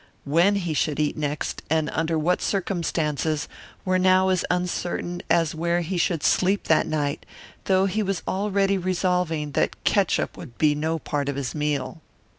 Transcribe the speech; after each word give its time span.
When 0.25 0.55
he 0.55 0.73
should 0.73 0.99
eat 0.99 1.15
next 1.15 1.61
and 1.69 1.87
under 1.93 2.17
what 2.17 2.41
circumstances 2.41 3.47
were 3.85 3.99
now 3.99 4.29
as 4.29 4.43
uncertain 4.49 5.21
as 5.29 5.53
where 5.53 5.81
he 5.81 5.95
should 5.95 6.23
sleep 6.23 6.63
that 6.63 6.87
night, 6.87 7.23
though 7.65 7.85
he 7.85 8.01
was 8.01 8.23
already 8.27 8.79
resolving 8.79 9.51
that 9.51 9.83
catsup 9.83 10.37
would 10.37 10.57
be 10.57 10.73
no 10.73 10.97
part 10.97 11.29
of 11.29 11.35
his 11.35 11.53
meal. 11.53 12.01